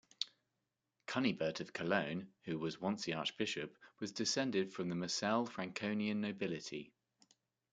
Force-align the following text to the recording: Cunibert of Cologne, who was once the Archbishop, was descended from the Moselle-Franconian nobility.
Cunibert 1.05 1.59
of 1.59 1.73
Cologne, 1.73 2.27
who 2.45 2.57
was 2.57 2.81
once 2.81 3.05
the 3.05 3.13
Archbishop, 3.13 3.77
was 3.99 4.11
descended 4.11 4.73
from 4.73 4.89
the 4.89 4.95
Moselle-Franconian 4.95 6.19
nobility. 6.19 6.91